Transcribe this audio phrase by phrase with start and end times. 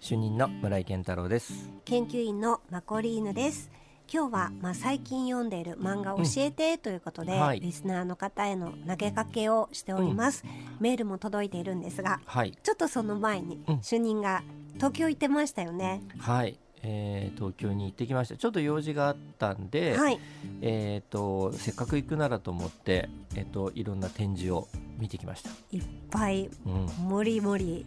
[0.00, 1.68] 主任の村井健太郎です。
[1.84, 3.70] 研究員のマコリーヌです。
[4.12, 7.40] 今日は、まあ、最近読んでいる漫画を教えてということで、うん。
[7.40, 7.60] はい。
[7.60, 10.44] リスナーの方への投げかけをしております、
[10.78, 12.56] メールも届いているんですがはい。
[12.62, 13.82] ちょっとその前に、うん。
[13.82, 16.02] 主任が東京行ってましたよね。
[16.18, 18.36] はい、えー東京に行ってきました。
[18.36, 20.20] ちょっと用事があったんで、はい。
[20.60, 24.68] えっ、とせっかく行くならと思ってえっ、といろんな展示を
[24.98, 27.08] 見てきました、いっぱいうん。
[27.08, 27.84] もりもり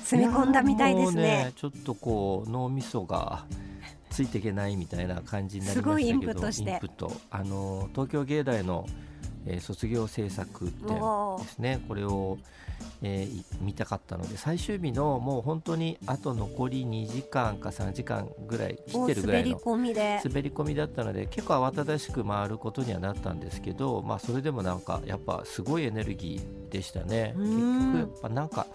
[0.00, 3.44] 詰め込んだみたいですやねもうちょっとこう脳みそが
[4.10, 6.80] ついていけないみたいな感じになりましたけどすごいインプットして。
[7.30, 8.86] あの東京芸大の、
[9.46, 12.36] えー卒業制作展おーですねこれを、
[13.02, 20.20] えーい見たかったので最終日のもう本当にあと残り2時間か3時間ぐらい切おってるぐら滑りいの込みで。
[20.24, 27.34] 滑り込みだったので結構慌ただしく回ることにはなったんですけど、まあ、それでもなんかやっぱすごいエネルギーでしたね。
[27.36, 27.92] う結ん。
[27.92, 28.66] 局やっぱなんか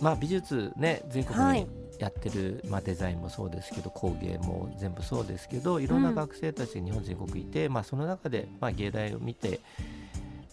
[0.00, 1.60] まあ美術ね全国はい。
[1.60, 9.58] にやってる、まあ、デザインもそうですけど工芸も全部そうですけどいろんな学生たちが日本全国いて、まあ、その中で、まあ、芸大を見て、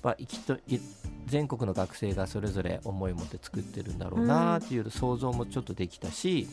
[0.02, 0.80] まあ、きっとい
[1.28, 6.48] 全国の学生がそれぞれ思いを持って作ってるんだろうなっていう想像もちょっとできたし、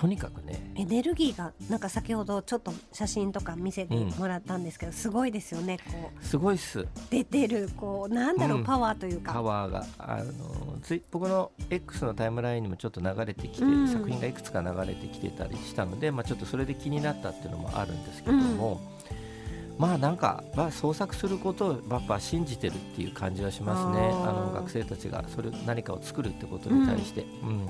[0.00, 0.72] とにかくね。
[0.76, 5.76] エネルギーがなんか先ほどちょっと写真とか見せてもらったんですけど、すごいですよね。
[5.92, 6.86] こうすごいっす。
[7.10, 8.64] 出てるこうなんだろう、うん。
[8.64, 9.34] パワーというか。
[9.34, 13.88] パワーがあのつい僕の X のタイムラインにもちょっと流れてきて、うん。
[13.88, 18.80] 作品がいくつか流れてきてたりしたので、まあ、ちょっとそれで気になったっていうのもあるんですけども、
[19.76, 24.08] まあなんか、まあ、創作することをやっぱ信じてるっていう感じはしますね。
[24.24, 27.68] あの学生たちがそれ何かを作るってことに対して、うん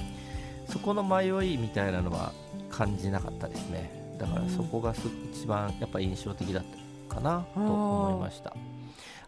[0.71, 2.33] そこの迷いみたいなのは
[2.71, 3.91] 感じなかったですね。
[4.19, 6.65] だからそこがす一番やっぱ印象的だっ
[7.09, 8.55] たかなと思いました。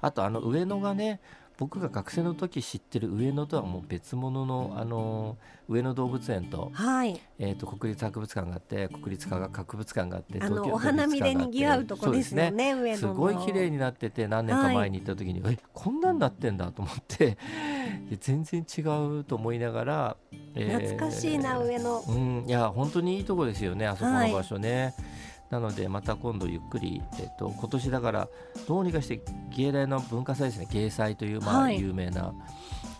[0.00, 1.20] あとあの上野がね
[1.62, 5.36] 僕が学生の時知ってる上野とはもう別物のあの
[5.68, 7.20] 上野動物園と,、はい。
[7.38, 13.14] えー、と国立博物館があって国立科学博物館があってあのお花見で国立賑わうとこですよね上野の。
[13.14, 17.38] すごい綺麗になってて何年か前に行った時に、えこんなんなってんだと思って
[18.18, 18.80] 全然違
[19.20, 20.16] うと思いながら、
[20.56, 22.00] えー懐かしいな上野。
[22.00, 24.94] うん、いや本当にいいとこですよねあそこの場所ね、
[25.52, 28.28] なのでまた今度ゆっくり、えっと、今年だから
[28.66, 29.20] どうにかして
[29.54, 30.66] 芸大の文化祭ですね。
[30.72, 31.78] 芸祭というまあはい。
[31.78, 32.32] 有名な、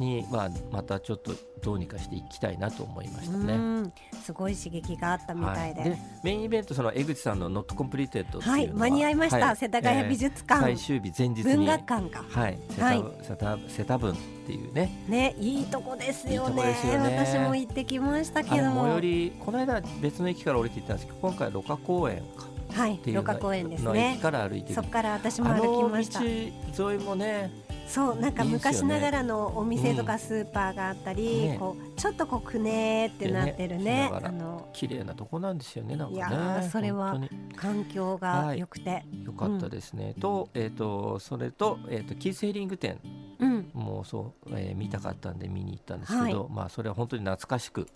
[0.02, 1.32] に、まあ、またちょっと
[1.62, 3.54] どうにかしていきたいなと思いましたね。
[3.54, 3.92] うん。
[4.22, 9.56] すごい刺激があったみたいで、はい、でメインイベントその江口さんの「Not Completed は、はい間に合いました、はい。
[9.56, 11.42] 世田谷美術館、最終日前日に。
[11.44, 12.24] 文学館か。
[12.28, 13.04] はい、セタ,、はい。
[13.22, 15.04] セタセタ分っていうね。
[15.08, 16.76] ねいいとこですよね。
[16.84, 17.24] いいよね。
[17.24, 22.52] 私も行ってきましたあけどの最寄りこの間別の駅から降りて行ったんですけど今回六花公園か。
[22.72, 24.18] はいっていう六花公園ですね。
[24.20, 24.74] から歩いてる。
[24.74, 26.20] そこから私もあ歩きのました。
[26.20, 27.50] 道沿いもね
[27.87, 31.56] そうなんか昔ながらのお店とかスーパーがあったり、ね。
[31.59, 34.10] こうちょっとこうくねーってなってるね。
[34.12, 36.16] あの綺麗なとこなんですよねなんかね。
[36.16, 42.98] いやーそれは本環境が良くて、当に良かったですね、と,、えー、とそれと,、えー、とキースヘリング展
[43.38, 43.71] うん。
[43.75, 47.88] もそう、えー見たかったんで見に行ったんですけど、まあそれは本当に懐かしく、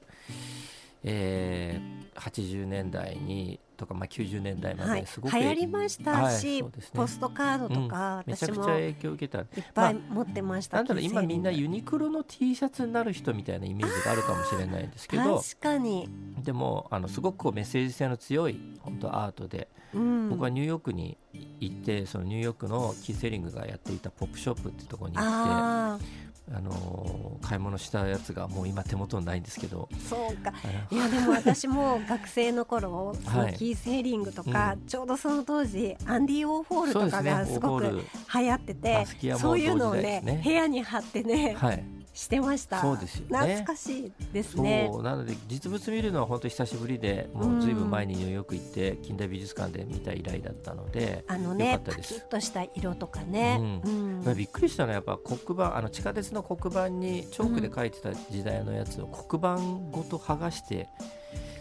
[1.08, 5.02] えー、80年代にとか、まあ、90年代まはい。
[5.02, 6.90] ですごく、流行りましたはいし、そうですね。
[6.94, 9.42] ポストカードとか、めちゃくちゃ影響を受けた。
[9.42, 16.08] っぱい持ってました、なんだろう今みんなユニクロの T シャツになる人みたいなイメージがあるかもしれないんですけど確かに、
[16.42, 21.16] でもあのすごくこうメッセージ性の強い本当アートで、うん、僕はニューヨークに
[21.60, 26.04] 行ってそのニューヨークのキーセリングがやっていたポップショップっていうところに行って
[26.52, 29.88] ああのー買い物したやつがもう今手元にないんですけど。
[29.92, 30.52] あそうか。
[30.90, 33.52] いやでも私も学生の頃そはい。
[33.52, 38.00] のキーセーリングとか、うちょうどその当時アンディ・オーホールとかがすごく流
[38.46, 39.06] 行ってて
[39.38, 41.84] そういうのをね部屋に貼ってね、ねはい
[42.16, 42.80] してました。
[42.80, 43.38] そうですよね。
[43.38, 52.14] 懐かしいですそうねなので実物見るのは本当に久しぶりでもうずいぶん前にニューヨーク行って近代美術館で見た以来だったので、あのねったです。
[52.14, 54.22] パキッとした色とかね、うん。
[54.24, 59.56] まあびっくりしたのはやっぱ黒板あの地下鉄の黒板にチョークで書いてた時代のやつを黒板
[59.90, 60.88] ごと剥がして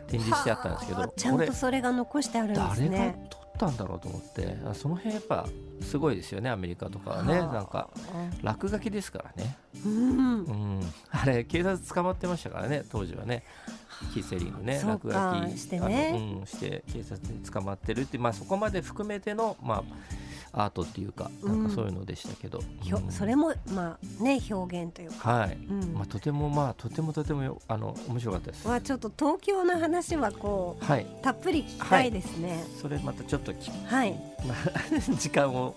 [0.08, 3.14] 展示してあったんですけど、はあちゃんとそれが残してあるんです誰が
[3.56, 5.48] ったんだろうと思ってあその辺やっぱ
[5.82, 7.40] すごいですよねアメリカとかはね。
[7.40, 7.54] はあ。
[7.54, 7.90] なんか
[8.44, 10.44] 落書きですからね、うん。
[10.44, 10.82] うん、
[11.12, 13.44] あれ警察捕まってましたからね当時はね
[14.14, 16.38] キーセリングね落か書きしてね。
[16.40, 19.84] うん、して警察に捕まってるって、まあ、そこまで含めての、ま
[20.54, 23.12] あ、アートっていうかなんかそういうのでしたけど、ひょうん。
[23.12, 25.94] それもまあね表現というか、はい、うん。
[25.94, 28.68] まあ、とてもまあとてもとてもよあの面白かったです。
[28.68, 32.64] はちょっと東京の話はこはい、うたっぷり聞きたいですね。
[32.82, 34.14] それまたちょっとき、はい、
[34.46, 35.76] まあ、時間を、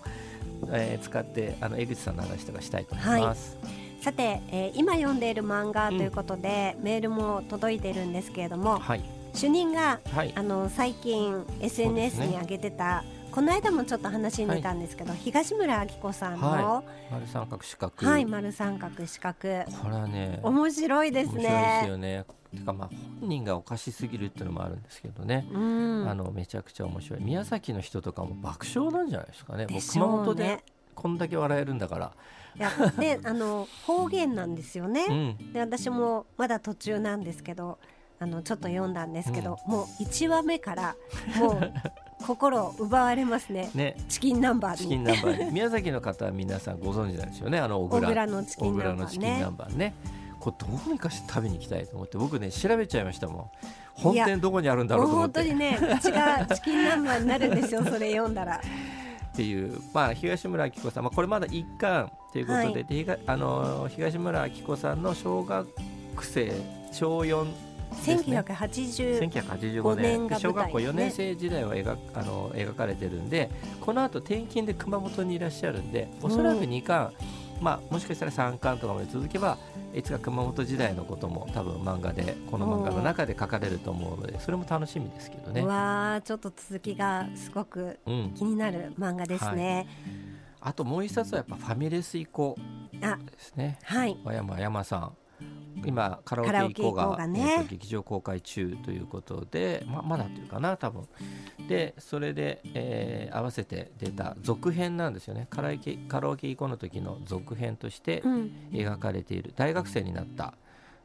[0.71, 3.57] えー使ってあの江口さんの話とかしたいと思います。
[4.01, 9.03] さて、えー今読んでいる漫画ということで、メールも届いてるんですけれどもはい。
[9.33, 10.33] 主任がはい。
[10.35, 18.07] あの最近 SNS に上げてた、この間もちょっと話に出たんですけど、東村明子さんの、は丸三角四角。
[18.07, 19.37] はい、丸三角四角。
[19.37, 21.87] これはね面白いです面白いですね。
[21.87, 22.25] よね。
[22.57, 27.21] てかまあ本人がおかしすぎるっていうのもあるんですけどね、うん、あのめちゃくちゃ面白い。
[27.21, 29.67] 宮崎の人とかも爆笑なんじゃないですかね。
[29.67, 30.63] もう熊本で
[30.95, 32.11] こんだけ笑えるんだから、
[32.57, 35.05] いやであの方言なんですよね。
[35.09, 35.13] う
[35.43, 37.77] ん、で私もまだ途中なんですけど
[38.19, 40.95] あのちょっと読んだんですけど、もう1話目から
[41.37, 41.73] もう
[42.25, 43.71] 心を奪われますね。
[43.73, 43.95] ね。
[44.09, 45.51] チキンナンバーチキンに南蛮に。
[45.51, 49.45] 宮崎の方は皆さんご存知なんですよねあの小小倉倉のチキ小ンナ倉のチキンンバーね。
[49.45, 49.93] 南蛮ね
[50.39, 53.51] これどうにかして食べに行きたいと思って僕ね調べちゃいましたもん。
[53.93, 55.39] 本店どこにあるんだろうと思って。
[55.39, 58.61] 本当にね口がチキン南蛮になるんですよそれ読んだら
[59.39, 63.19] っていう、まあ、東村明子さん、まあ、これまだ一巻ということで,はい。
[63.25, 65.65] あの東村明子さんの小学
[66.21, 66.51] 生
[66.91, 70.99] 小4ですね1980 1985年年小学校ですね。
[70.99, 71.11] 4年。
[71.11, 73.49] 生時代を描あの描かれてるんで
[73.79, 77.13] この後転勤で熊本にいらっしゃるんでおそらく2巻、
[77.61, 79.57] まあ、もしかしたら3巻とかまで続けば
[79.93, 85.61] いつか熊本時代のことも多分漫画でこの漫画の中で書かれると思うのでそれも楽しみですけどね。
[85.61, 85.67] う。
[85.67, 89.87] わーちょっと続きがすごくうん、気になる漫画ですね。
[90.61, 93.79] あともう一冊はやっぱファミレス行こうあですね。
[93.83, 94.17] はい。
[94.23, 95.11] 和山山さん
[95.85, 97.65] 今カラオケ以降がね。
[97.69, 101.07] 劇場公開中ということでままだというかな多分。
[101.67, 105.47] でそれで、えー合わせて出た続編なんですよね。
[105.49, 108.51] カラオケカラオケ以降の時の続編としてうん。
[108.71, 110.53] 描かれている大学生になった、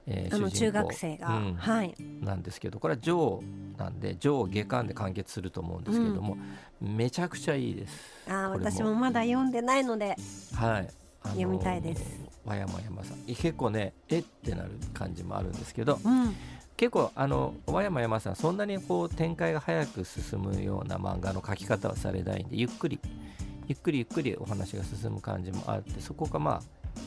[0.07, 0.79] えーあの中主人公。
[0.79, 1.55] 学生が、うん。
[1.55, 1.95] はい。
[2.21, 6.37] なんですけどこれはジョーなんでジョー下巻で完結すると思うんですけども、
[6.81, 8.31] めちゃくちゃいいです。
[8.31, 10.07] あ私もまだ読んでないので。
[10.09, 10.17] はい、
[11.23, 13.19] あのー読みたいです和山山さん。
[13.27, 16.35] 結構ねえってなる感じもあるんですけどうん。
[16.77, 22.99] 結構あの和山山さんそんなにこう展開が早く進むような漫画の描き方はされないんでゆっくり
[23.69, 26.63] ゆっくりゆっくりお話が進む感じもあってそこがまあ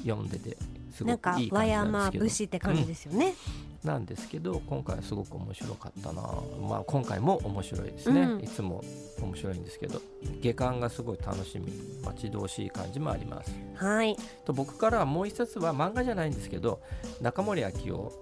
[0.06, 0.58] 読んでて
[1.02, 3.36] なんか和山節って感じですよね、
[3.84, 6.22] なんですけど今回はすごく面白かったな。
[6.68, 8.44] まあ今回も面白いですね、うん。
[8.44, 8.84] いつも
[9.22, 10.02] 面白いんですけど。
[10.42, 11.72] 下巻がすごい楽しみ。
[12.04, 13.52] 待ち遠しい感じもあります。
[13.76, 14.18] はい。
[14.46, 16.82] と僕からはもう一冊は漫画じゃないんですけど
[17.22, 17.70] 中森明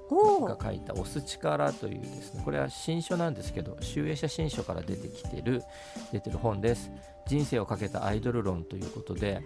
[0.07, 5.63] 夫が書いた「押す力」というですねこれは新書なんですけど集英社新書から出てきてる
[6.11, 6.91] 出てる本です。
[7.27, 9.41] 人生をかけたアイドル論ということで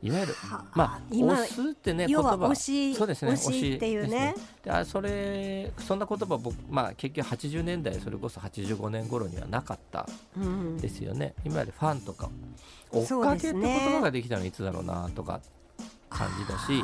[0.00, 0.34] いわゆる
[0.74, 4.34] まあ今押すってね言葉そうですね推しっていうね。
[4.62, 10.76] であそれそんな言葉僕まあ結局80年代それこそ85年頃にはなかったうん。
[10.78, 11.34] ですよね。
[11.44, 12.30] 今までファンとか
[12.92, 15.40] 追っかけって言葉ができたのいつだろうなとか
[16.08, 16.82] 感じだし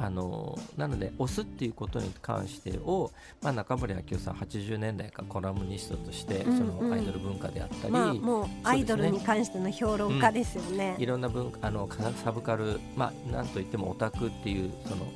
[0.00, 3.12] ああのなので押すっていうことに関してを、
[3.42, 6.90] まあ、中森明夫さん80年代からコラムニストとしてうんそうん。
[6.90, 10.96] のアイドル文化であったり、ーまあもうアイドルに関しての評論家ですよね。
[10.98, 15.06] いろんな文あのかサブカルまあなんといってもオタクっていうその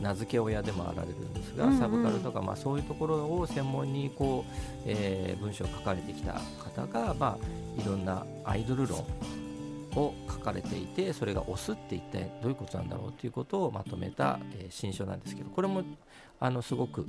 [0.00, 1.78] 名付け親でもあられるんですが、うんうん。
[1.78, 4.52] サブカルとか、まあ、そういうところを専門にこう、
[4.84, 9.04] えー文章を書かれてきた方が、まあ、いろんなアイドル論
[9.96, 15.82] を書かれていてそれが押すって一体どういうことなんだろうということをまとめた、えー新書なんですけどこれも
[16.38, 17.06] あのすごく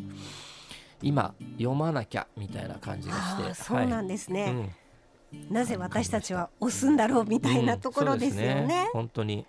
[1.01, 4.71] 今読まなきゃみたいな感じがしてそうなんですね、
[5.33, 5.53] うん。
[5.53, 8.89] なぜ私たちは押すんだろうみたいなところですようんね。
[8.93, 9.45] 本当に、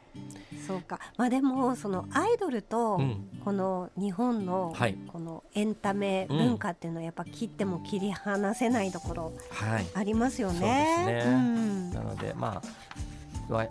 [0.66, 3.28] そうか、まあでもそのアイドルとうん。
[3.44, 4.98] この日本のはい。
[5.06, 11.04] このエンタメ文化っていうのはやっぱ切っても切り離せないところはい、ありますよね。
[11.04, 11.34] そうですね。
[11.34, 11.90] うん。
[11.92, 12.62] なのでまあわ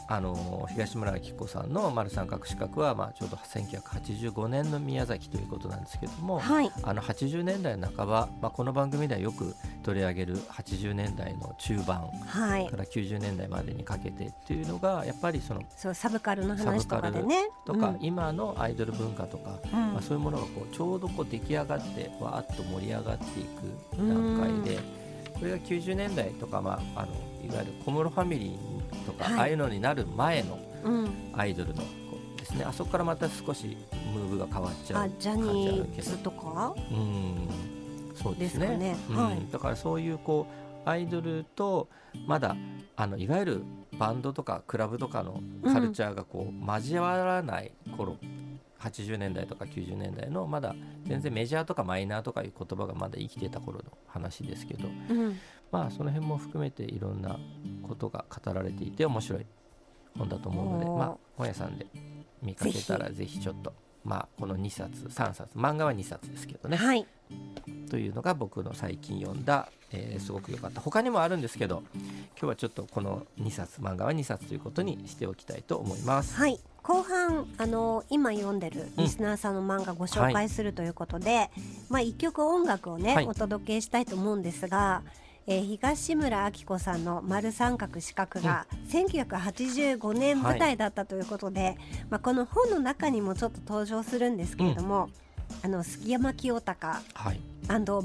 [0.07, 12.67] あの東村明子さんの「丸三角四角は」まあ、ちょうど1985年の宮崎ということなんですけども、はい、あの80年代半ば、まあ、この番組ではよく取り上げる80年代の中盤はい。
[12.67, 17.49] か、ら90年代までにかけてっていうのがやっぱりそのそうサブカルの話とかでね。
[17.65, 17.97] とか、うん。
[18.01, 19.93] 今のアイドル文化とか、うん。
[19.93, 24.79] まあ、そういうものがこうちょうどこう出来上がってわーっと盛り上がっていく段階で
[25.39, 27.11] これが90年代とか、まあ、あの
[27.45, 29.39] いわゆる小室ファミリーとか、はい。
[29.39, 31.87] ああいうのになる前のうん、アイドルのこ
[32.35, 32.63] うですね。
[32.63, 33.77] あそこからまた少し
[34.13, 37.49] ムーブが変わっちゃうあジャ感じあニるけどーズとかうん。
[38.15, 38.67] そうですね。
[38.67, 38.97] ですかね。
[39.09, 39.15] うん。
[39.17, 39.47] はい。
[39.51, 40.47] だからそういうこ
[40.85, 41.89] うアイドルと
[42.25, 42.55] まだ
[42.95, 43.63] あのいわゆる
[43.99, 48.17] バンドとかクラブとかのカルチャーがこう交わらない頃、
[48.79, 55.39] 80年代とか90年代のまだ全然メジャーとかマイナーとかいう言葉がまだ生きてた頃の話ですけどうん、
[55.71, 57.39] まあその辺も含めていろんな
[57.87, 59.45] ことが語られていて面白い
[60.17, 61.87] 本だと思うのでまあ本屋さんで
[62.41, 63.39] 見かけたらぜひ。
[63.39, 67.05] ちょっとまあこの2冊3冊漫画は2冊ですけどね、はい。
[67.89, 70.81] というのが僕の最近読んだ、えーすごく良かった。
[70.81, 72.03] 他にもあるんですけど今
[72.39, 76.35] 日はちょっとこの2冊漫画は2冊ということにしておきたいと思います。
[76.35, 81.49] はい後半あの今読んでるリスナーさんの漫画ご紹介するということで、
[81.89, 83.27] まあ一曲音楽をね、はい。
[83.27, 85.03] お届けしたいと思うんですが、
[85.47, 91.77] えー東村明子さんの「丸三角四角」が1985年舞台だったということで、
[92.09, 95.09] まあ、この本の中にもちょっと登場するんですけれども、
[95.63, 97.39] あの杉山清隆はい、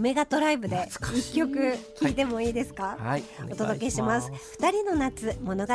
[0.01, 4.33] メガトライブで一曲聴いてもいいですか、はい、お届けします。
[4.59, 5.75] 二人の夏物語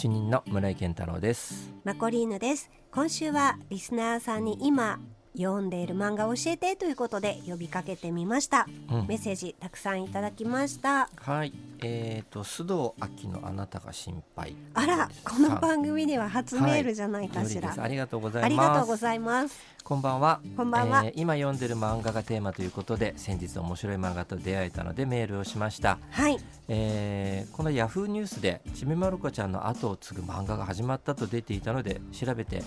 [0.00, 1.70] 主任の村井健太郎です。
[1.84, 2.70] マコリーヌです。
[2.90, 4.98] 今週はリスナーさんに今
[5.36, 8.66] 読んでいる漫画を教えてということで呼びかけてみました。
[8.90, 9.06] うん。
[9.06, 11.10] メッセージたくさんいただきました。
[11.16, 11.52] はい、
[11.82, 14.56] えっ、と須藤秋のあなたが心配。
[14.72, 17.82] あらこの番組では初メールじゃないかしら、よりです。
[17.82, 18.46] ありがとうございます。
[18.46, 20.40] ありがとうございますこんばんは。
[20.56, 21.02] こんばんは。
[21.04, 25.98] えー今読んでる漫画がテーマということで、先日面白い漫画と出会えたのでメールをしました。
[26.10, 26.38] はい。
[26.68, 32.62] えーこのヤフーニュースでちびまる子ちゃんの後を継ぐ漫画が始まったと出ていたので調べて、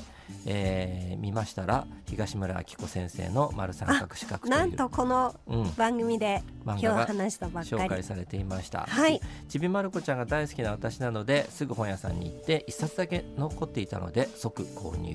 [0.46, 4.51] えー見ましたら東村明子先生の丸三角四角という。
[4.51, 7.84] なんとこのうん、番組で今日漫画が話したばっかり。
[7.84, 8.82] 紹介されていました。
[8.82, 9.22] はい。
[9.48, 15.13] ちびまる子ちゃんが大好きな私なのですぐ本屋さんに行って一冊だけ残っていたので即購入。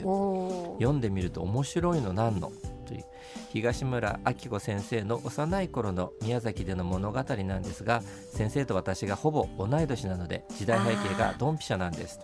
[0.78, 2.52] 読んでみると面白いのなんの
[2.86, 3.04] という。
[3.50, 8.02] 東村明子先生の幼い頃の宮崎での物語なんですが
[8.32, 12.20] 先生と私がほぼ同い年なので時代背景がドンピシャなんです。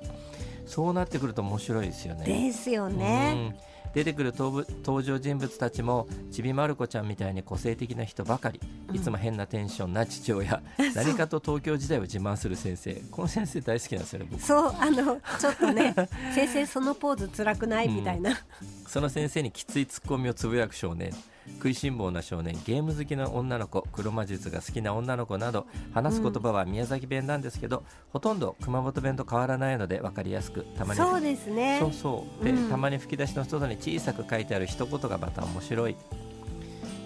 [0.66, 2.24] そうなってくると面白いですよね。
[2.24, 3.54] ですよね。
[3.58, 4.64] うん出てくる登
[5.04, 8.60] 場人物たちもちびまる子ちゃんみたいに個性的な人ばかり。
[8.92, 10.62] いつも変なテンションな父親、
[10.94, 12.94] 何かと東京時代を自慢する先生。
[13.10, 14.42] この先生大好きなんですよね僕。
[14.42, 15.94] そうあのちょっとね
[16.34, 17.88] 先生そのポーズ辛くない？
[17.88, 18.38] みたいな、
[18.86, 21.10] その先生にきついツッコミをつぶやく少年
[21.56, 31.78] 食いしん坊な少年ゲーム好きな女の子黒魔術が好きな女の子など話す言葉は宮崎弁なんですけど、ほとんど熊本弁と変わらないので分かりやすくたまにそうですね。
[31.80, 32.44] そうそう。
[32.44, 32.70] で、うん。
[32.70, 35.96] たまに吹き出しの外に小さく書いてある一言がまた面白い、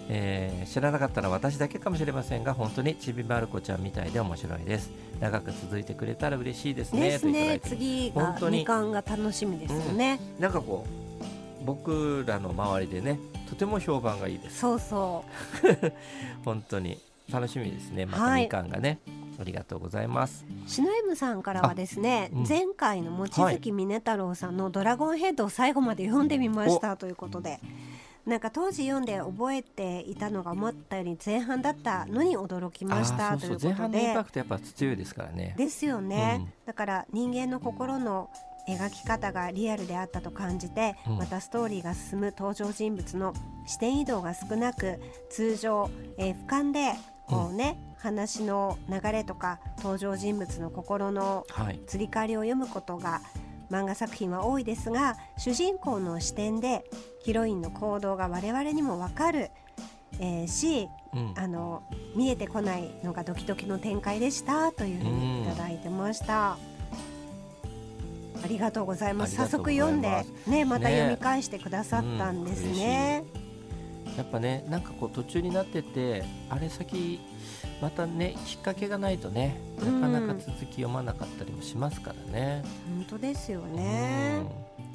[0.09, 4.91] えー知らなかったら私だけかもしれませんが本当にちびまる子ちゃんみたいで面白いです。
[5.19, 7.01] 長く続いてくれたら嬉しいですね。
[7.01, 7.59] ですね。
[7.63, 8.61] 次が本当に。
[8.61, 11.08] 2巻が楽しみですよね、なんかこう
[11.65, 14.59] 僕らの周りでねとても評判がいいです。
[14.59, 15.25] そうそ
[16.45, 16.97] 本当に。
[17.31, 18.05] 楽しみですね。
[18.05, 18.45] またはい。
[18.45, 18.99] 2巻がね、
[19.39, 20.45] ありがとうございます。
[20.65, 22.47] う篠山さんからはですね、あうん。
[22.47, 27.59] 前回の望月峰太郎さんの「ドラゴンヘッド」を最後まで読んでみましたということで
[28.25, 35.55] なんか当時読んで覚えていたのが思ったより前半だったのに驚きましたといううことそそう前半のインでパクトやっぱ強いですからね。
[35.57, 36.53] ですよね、うん。
[36.65, 38.29] だから人間の心の
[38.77, 41.17] 描き方がリアルであったと感じて、うん。
[41.17, 43.33] またストーリーが進む登場人物の
[43.65, 44.99] 視点移動が少なく
[45.29, 46.93] 通常、えー俯瞰で
[47.27, 51.79] こうね、話の流れとか登場人物の心のはい。
[51.93, 53.21] 移り変わりを読むことが
[53.69, 56.85] 漫画作品は多いですが主人公の視点で
[57.21, 59.51] ヒロインの行動が我々にも分かる、
[60.19, 61.33] えーしうん。
[61.37, 61.83] あの
[62.15, 66.57] 見えてこないのがドキドキの展開でしたというふうにいただいてました。
[68.43, 69.35] ありがとうございます。
[69.35, 73.23] 早速読んでねまたね読み返してくださったんですね。
[74.17, 77.19] やっぱねなんかこう途中になっててあれ先
[77.81, 82.63] またねきっかけがないとねなかなか続き読まなかったりもしますからね。
[82.87, 84.41] 本当ですよね。
[84.73, 84.89] うん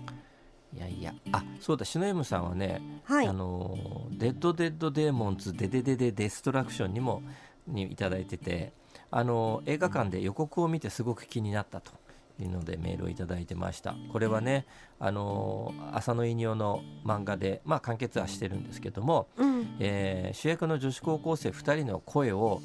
[0.75, 3.33] いやいやあそうだ篠山さんはね、はいあ。
[3.33, 7.23] のーデッド・デッド・デーモンズ・デデデデ・デストラクションにも
[7.69, 8.73] にいただいてて、
[9.13, 11.93] あのー映画館で予告を見てすごく気になったと
[12.41, 14.67] いうのでメールをいただいてましたこれはね、
[14.99, 19.77] あのー浅野いにおの漫画で、まあ、完結はしてるんですけども、うん。
[19.79, 22.61] えー主役の女子高校生2人の声を、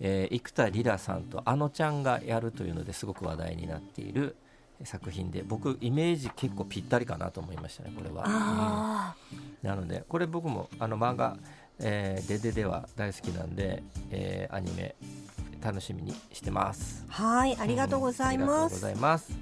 [0.00, 4.36] えー生田リラさんとあのちゃんがやるというのですごく話題になっている
[4.84, 8.22] 作品で僕イメージ結構ぴったりかなと思いましたねこれは。
[8.26, 11.36] あうんなのでこれ僕もあの漫画
[11.80, 14.94] 「えー、デデデ」は大好きなんで、えーアニメ
[15.62, 17.04] 楽しみにしてます。
[17.08, 18.80] あ、はい、ありがとうございうんありがとうごます。
[18.80, 19.32] ざいます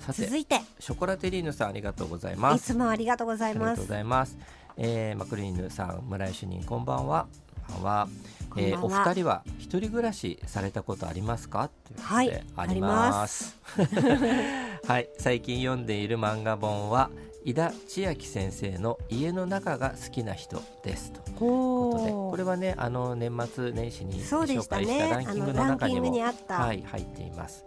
[0.00, 2.72] さて続いて、ショコラテリーヌさんありがとうございいます。
[2.72, 3.92] つもありがとうございますありがとうご。
[3.92, 4.36] ざいます。
[4.76, 7.26] えー、マクリーヌさん、村井主任、こんばんは。
[7.68, 8.08] こんばんは。
[8.56, 11.70] えーお二人は一人暮らしされたことありますか？
[11.86, 13.56] ということで、はいあります。
[14.86, 17.08] はい、最近読んでいる漫画本は、
[17.44, 21.18] 井田千秋先生の家の中が好きな人ですと。
[21.18, 21.36] いう。
[21.36, 27.64] こことでこれはねあの年末年始に紹介したねランキングの中にもにはい、入っています。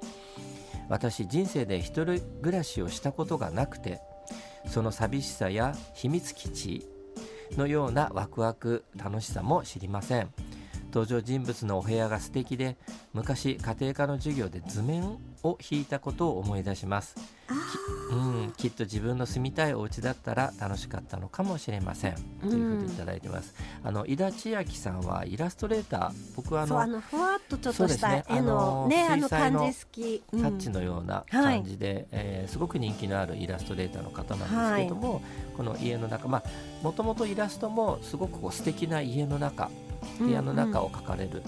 [0.88, 4.02] 私人生で一人暮らしをしたことがなくて
[4.68, 6.88] その寂しさや秘密基地
[7.58, 10.30] のようなワクワク楽しさも知りません
[10.96, 12.78] 登場人物のお部屋が素敵で
[13.12, 17.18] 昔家庭科の授業で図面を引いたことを思い出します。
[17.50, 17.54] あ
[18.12, 18.16] う
[18.48, 23.54] ん、きっと自分の住みたいお家だったら楽しかったのかもしれません、ということでいただいてます。
[23.84, 30.42] あの井田千秋さんはイラストレーター僕はあのあのふわっとちょっとした絵のねあの感じ好き、うん。
[30.42, 35.22] タッチのような感じで、えーすごく人気のあるイラストレーターの方なんですけども、
[35.58, 36.44] この家の中まあ
[36.84, 39.70] もともとイラストもすごくこう素敵な家の中
[40.20, 41.44] 部屋の中を描かれる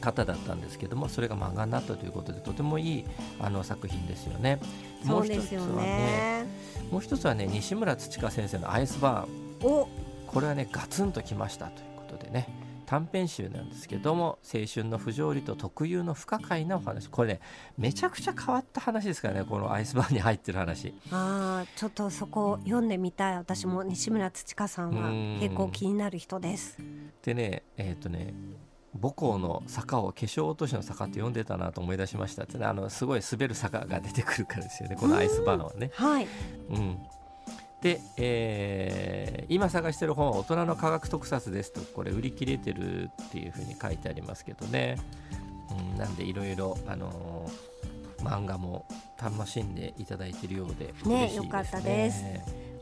[0.00, 3.04] 方だったんですけどもそれが漫画になったということでとてもいい
[3.38, 4.58] あの作品ですよね。
[5.06, 6.46] そうですよね。
[6.90, 9.72] もう一つはね西村土香先生の「アイスバーン。
[9.72, 9.88] お」
[10.26, 12.48] これはねガツンときましたということでね
[12.90, 17.08] 短編集なんですけども青春の不条理と特有の不可解なお話。
[17.08, 17.40] これね
[17.78, 20.92] めちゃくちゃ変わった話ですからねこのアイスバーンに入ってる話。
[21.12, 23.36] あーちょっとそこ読んでみたい。
[23.36, 25.38] 私も西村土香さんはうん。
[25.40, 26.78] 結構気になる人です。
[27.22, 28.34] でねえっ、とね
[29.00, 32.66] 母校の坂を化粧落としの坂って読んでたなと思い出しましたってね。
[32.66, 35.92] あのすごい滑る坂が出てくるからですよねこのアイスバーンはね。
[35.94, 36.26] はい。
[36.70, 36.98] うん、
[37.80, 44.96] で、えー今探してる本は大人の科学特撮ですとこれ売り切れてるっていうふうに書いてありますけどね、
[45.92, 47.80] うん、なんでいろいろ、あのー
[48.22, 48.84] 漫画も
[49.18, 51.46] 楽しんでいただいているようでね嬉しいですね。
[51.46, 52.22] よかったです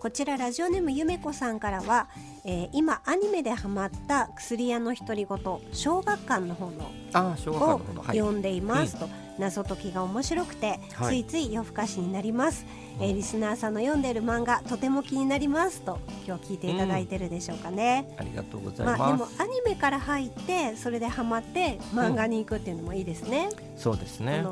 [0.00, 2.08] こちらラジオネームゆめこさんからは、
[2.44, 5.38] えー今アニメでハマった薬屋の独り言
[5.72, 8.18] 小学館の方のああ小学館をの方のはい。
[8.18, 11.24] 読んでいますと、謎解きが面白くて、はい。
[11.24, 12.66] ついつい夜更かしになります、
[13.00, 13.16] えーうん。
[13.16, 19.38] リスナーさんの読んでいる漫画とても気になりますと今日聞いていただいてるでしょうかね、ありがとうございまあ、ます。
[19.38, 23.48] でもアニメから入ってそれでハマって漫画に行くっていうのもいいですね。
[23.76, 24.44] そうですね。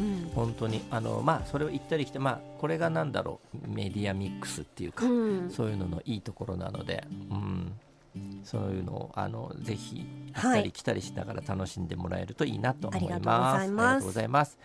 [0.00, 0.30] うん。
[0.34, 0.82] 本当に。
[0.90, 3.68] あのまあそれを行ったり来てまあこれがなんだろう。
[3.68, 5.50] メディアミックスっていうか、うん。
[5.50, 7.72] そういうののいいところなので、うん、
[8.44, 13.64] そういうのをあのぜひ行はいったり来たりしながら楽しんでもらえるといいなと思います。
[13.64, 14.58] ざいありがとうございます。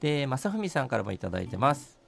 [0.00, 1.98] で、正文さんからもいただいてます。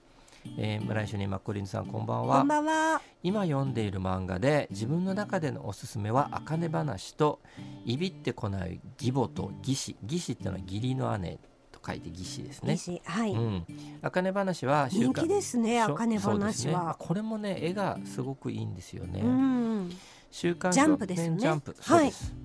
[0.57, 3.03] えー、村井主任マッコリンさんこんばんはこんばんは。
[3.23, 7.41] 今読んでいる漫画で自分の中でのおすすめは「あかね話」と
[7.85, 11.39] 「いびってこない義母と義士」義士っていうのは義理の姉
[11.71, 12.73] と書いて義士ですね。
[12.73, 13.67] 西はい、うん、
[14.01, 15.81] あかね話は週人刊気ですね。
[15.83, 16.97] あかね話は。
[16.99, 19.21] これもね絵がすごくいいんですよね。
[19.21, 19.91] うん。
[20.31, 21.31] 週刊ジャンプですよね。
[21.31, 21.77] 少年ジャンプ。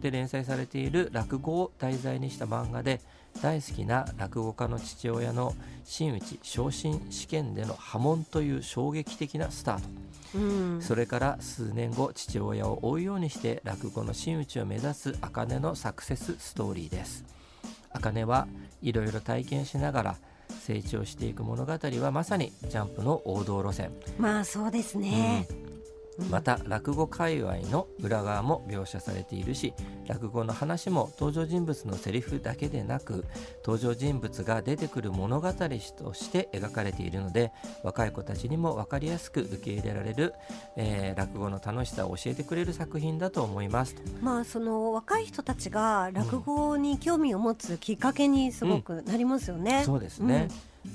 [0.01, 3.01] で連載されている落語を題材にした漫画で
[3.41, 9.83] 大好きな落語家の父親の真打ち昇進試験での波紋という衝撃的なスタート、
[10.35, 10.81] うん。
[10.81, 17.25] それから数年後父親を追うようにして落語の真打ちを目指す茜のサクセスストーリーです。
[17.91, 18.47] 茜は
[18.81, 20.15] いろいろ体験しながら
[20.59, 23.91] 成長していく物語はまさにジャンプの王道路線。
[24.17, 25.47] まあそうですね。
[26.29, 29.73] また落語界隈の裏側も描写されているし
[30.07, 33.25] 落語の話も登場人物のセリフだけでなく
[33.65, 37.51] 登場人物が出てくる物語として描かれているので
[37.83, 40.33] 若い子たちにも分かりやすく受け入れられる、
[40.77, 43.95] えー落語の楽しさを教えてくれる作品だと思います。
[44.21, 49.83] まあその若い人たちが落語に興味を持つきっかけにすごくなりますよね。
[49.85, 50.49] そうですね、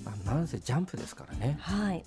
[0.04, 1.56] あなんせジャンプですからね。
[1.60, 2.04] はい。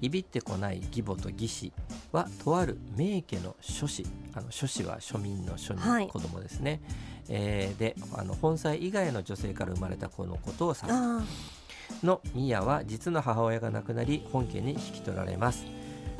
[0.00, 1.72] いびってこない義母と義士
[2.12, 4.04] はとある名家の諸子
[4.34, 6.04] あの諸子は庶民の庶はい。
[6.04, 6.80] に子供ですね、
[7.28, 10.84] えーであの本妻以外の女性から生まれた子のことを指す。
[10.88, 11.22] あ
[12.02, 15.64] のミヤは実の母親が亡くなり本家に引き取られます。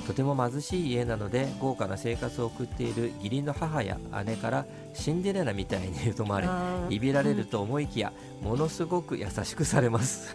[0.06, 6.48] とても貧しい家なので豪華な生活を送っている義理の母や姉からシンデレラみたいに疎まれ
[6.90, 10.34] いびられると思いきや、ものすごく優しくされます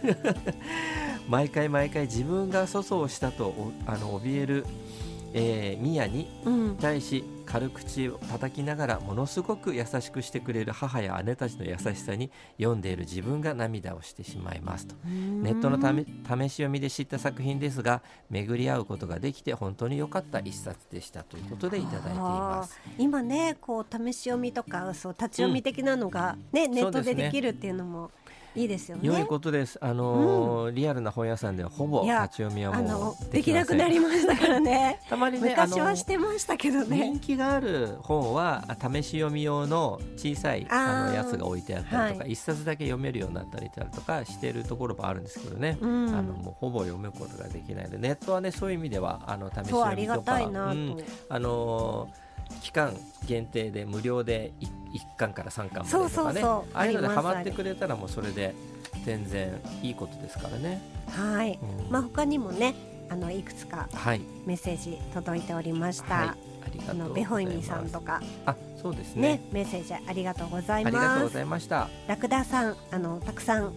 [1.28, 4.66] 毎回毎回自分が粗相をしたとおあの怯える、
[5.32, 6.76] えーミヤにうん。
[6.76, 14.94] 対し軽口を叩きながらものすごく優しくしてくれる母や姉たちの優しさに読んでいる自分が涙をしてしまいますと。
[15.04, 22.80] ネットのため試し読みで知った作品ですが巡り合うことができて本当に良かった一冊でしたということでいただいています。
[22.98, 26.68] 今ねこう試し読みとかそう立ち読み的なのが、ね。
[26.68, 28.12] ネットでできるっていうのも
[28.54, 29.02] いいですよね。
[29.04, 29.78] 良いことです。
[29.80, 35.00] あのーリアルな本屋さんではほぼ立ち読みはもうできなくなりまましたからね。
[35.08, 37.10] たまにねあ昔はのしてましたけどね。
[37.10, 46.08] 人気がある本はあ試し読み用の小さいあのやつが置いてあったりとか、は一冊だけ読めるようになったりとかしてるところもあるんですけどね、うん。
[46.08, 50.32] あのもうほぼ読むことができないのでネットはねそういう意味ではあの試しそうありが読みと。
[50.32, 51.04] かたいなと、うん。
[51.28, 52.30] あのー
[52.62, 54.79] 期間限定で無料で1
[55.16, 56.42] 巻から3巻までとかね。
[56.74, 58.54] ああいうのでハマってくれたらもうそれで
[59.04, 60.82] 全然いいことですからね。
[61.08, 61.90] はい、うん。
[61.90, 62.74] まあ他にもね
[63.08, 66.36] あのいくつかはい、メッセージ届いておりました、はい、あ
[66.72, 67.14] りがあのとうございます。
[67.14, 68.20] ベホイミさんとか。
[68.46, 69.22] あ、そうですね。
[69.22, 69.40] ね。
[69.50, 71.88] メッセージありがとうございありがとうますございました。
[72.06, 73.70] ラクダさんあのたくさんあ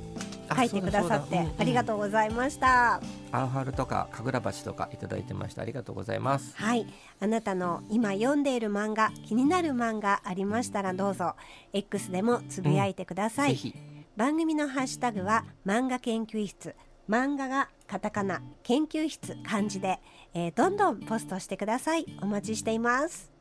[0.56, 3.02] 書いてくださってあ,、りがとううございました、
[3.32, 5.62] アウハルとか神楽鉢とかいただいてました。
[5.62, 6.56] ありがとうございます。
[6.56, 6.86] はい。
[7.20, 11.36] あなたの今読んでいる漫画気になる漫画ありましたらどうぞ
[11.72, 13.76] X でもつぶやいてください、ぜひ。
[14.16, 16.76] 番組のハッシュタグは漫画研究室。
[17.10, 20.00] 漫画がカタカナ研究室漢字で、
[20.34, 22.06] えーどんどんポストしてください。
[22.22, 23.33] お待ちしています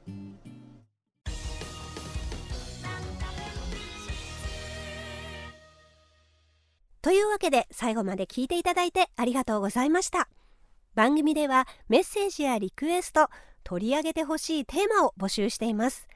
[7.02, 10.28] というわけで最後まで聞いていただいてありがとうございました。
[10.94, 13.28] 番組ではメッセージやリクエスト
[13.64, 16.06] 取り上げてほしいテーマを募集しています。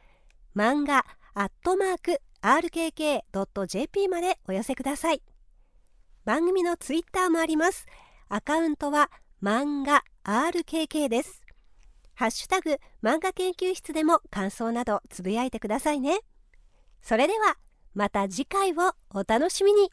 [0.55, 5.23] 漫画アットマーク rkk.jp までお寄せください。
[6.25, 7.87] 番組のツイッターもあります。
[8.29, 9.11] アカウントは
[9.43, 11.43] 漫画 RKK です。
[12.15, 16.21] ハッシュタグ漫画研究室でも感想などつぶやいてくださいね。
[17.03, 17.57] それでは
[17.95, 19.91] また次回をお楽しみに。